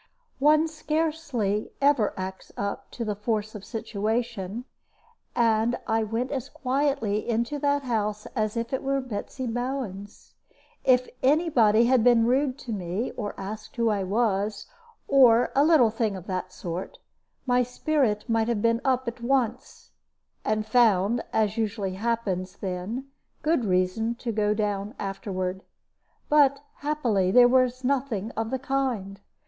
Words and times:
One 0.39 0.67
scarcely 0.67 1.73
ever 1.79 2.15
acts 2.17 2.51
up 2.57 2.89
to 2.89 3.05
the 3.05 3.13
force 3.13 3.53
of 3.53 3.63
situation; 3.63 4.65
and 5.35 5.77
I 5.85 6.01
went 6.01 6.31
as 6.31 6.49
quietly 6.49 7.29
into 7.29 7.59
that 7.59 7.83
house 7.83 8.25
as 8.35 8.57
if 8.57 8.73
it 8.73 8.81
were 8.81 8.99
Betsy 8.99 9.45
Bowen's. 9.45 10.33
If 10.83 11.07
any 11.21 11.51
body 11.51 11.85
had 11.85 12.03
been 12.03 12.25
rude 12.25 12.57
to 12.65 12.71
me, 12.73 13.11
or 13.11 13.39
asked 13.39 13.75
who 13.75 13.89
I 13.91 14.01
was, 14.03 14.65
or 15.07 15.51
a 15.55 15.63
little 15.63 15.91
thing 15.91 16.15
of 16.15 16.25
that 16.25 16.51
sort, 16.51 16.97
my 17.45 17.61
spirit 17.61 18.27
might 18.27 18.47
have 18.47 18.59
been 18.63 18.81
up 18.83 19.07
at 19.07 19.21
once, 19.21 19.91
and 20.43 20.65
found, 20.65 21.23
as 21.31 21.57
usually 21.59 21.93
happens 21.93 22.55
then, 22.55 23.05
good 23.43 23.65
reason 23.65 24.15
to 24.15 24.31
go 24.31 24.55
down 24.55 24.95
afterward. 24.97 25.61
But 26.27 26.59
happily 26.77 27.29
there 27.29 27.47
was 27.47 27.83
nothing 27.83 28.31
of 28.31 28.49
the 28.49 28.57
kind. 28.57 29.19